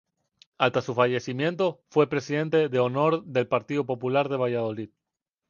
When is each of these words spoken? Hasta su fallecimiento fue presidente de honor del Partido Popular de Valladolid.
Hasta 0.57 0.81
su 0.81 0.95
fallecimiento 0.95 1.83
fue 1.91 2.09
presidente 2.09 2.69
de 2.69 2.79
honor 2.79 3.23
del 3.23 3.47
Partido 3.47 3.85
Popular 3.85 4.29
de 4.29 4.37
Valladolid. 4.37 4.89